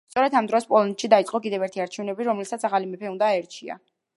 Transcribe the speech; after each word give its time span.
სწორედ 0.11 0.35
ამ 0.37 0.47
დროს 0.51 0.65
პოლონეთში 0.69 1.09
დაიწყო 1.15 1.41
კიდევ 1.43 1.65
ერთი 1.67 1.83
არჩევნები, 1.85 2.27
რომელსაც 2.31 2.67
ახალი 2.71 2.91
მეფე 2.95 3.13
უნდა 3.15 3.33
აერჩია. 3.37 3.79